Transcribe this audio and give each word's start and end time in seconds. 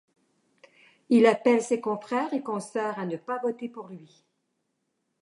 Il 1.09 1.27
appelle 1.27 1.61
ses 1.61 1.79
confrères 1.79 2.33
et 2.33 2.41
consœurs 2.41 2.97
à 2.97 3.05
ne 3.05 3.17
pas 3.17 3.37
voter 3.37 3.69
pour 3.69 3.87
lui. 3.89 4.23